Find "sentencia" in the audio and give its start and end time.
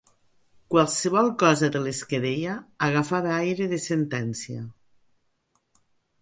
3.85-4.65